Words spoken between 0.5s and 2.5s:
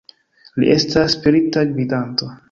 Li estas spirita gvidanto.